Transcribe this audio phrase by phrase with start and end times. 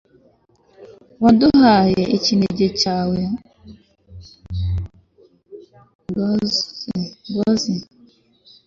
[1.23, 3.21] waduhaye ikinege cawe,
[7.29, 7.75] ngw'aze